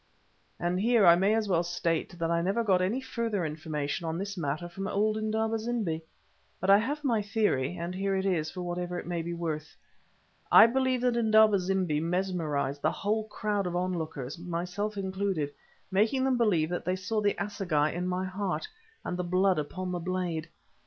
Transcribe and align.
And 0.59 0.79
here 0.79 1.05
I 1.05 1.15
may 1.15 1.35
as 1.35 1.47
well 1.47 1.61
state 1.61 2.17
that 2.17 2.31
I 2.31 2.41
never 2.41 2.63
got 2.63 2.81
any 2.81 3.01
further 3.01 3.45
information 3.45 4.03
on 4.03 4.17
this 4.17 4.35
matter 4.35 4.67
from 4.67 4.87
old 4.87 5.15
Indaba 5.15 5.59
zimbi. 5.59 6.01
But 6.59 6.71
I 6.71 6.79
have 6.79 7.03
my 7.03 7.21
theory, 7.21 7.77
and 7.77 7.93
here 7.93 8.15
it 8.15 8.25
is 8.25 8.49
for 8.49 8.63
whatever 8.63 8.97
it 8.97 9.05
may 9.05 9.21
be 9.21 9.35
worth. 9.35 9.75
I 10.51 10.65
believe 10.65 11.01
that 11.01 11.17
Indaba 11.17 11.59
zimbi 11.59 11.99
mesmerized 11.99 12.81
the 12.81 12.89
whole 12.89 13.25
crowd 13.27 13.67
of 13.67 13.75
onlookers, 13.75 14.39
myself 14.39 14.97
included, 14.97 15.53
making 15.91 16.23
them 16.23 16.35
believe 16.35 16.69
that 16.69 16.83
they 16.83 16.95
saw 16.95 17.21
the 17.21 17.35
assegai 17.37 17.91
in 17.91 18.07
my 18.07 18.25
heart, 18.25 18.67
and 19.05 19.15
the 19.19 19.23
blood 19.23 19.59
upon 19.59 19.91
the 19.91 19.99
blade. 19.99 20.47